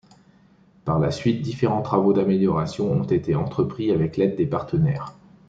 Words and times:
Par 0.83 0.97
la 0.97 1.11
suite, 1.11 1.43
différents 1.43 1.83
travaux 1.83 2.11
d'amélioration 2.11 2.91
ont 2.91 3.03
été 3.03 3.35
entrepris 3.35 3.91
avec 3.91 4.17
l'aide 4.17 4.35
des 4.35 4.47
partenaires. 4.47 5.13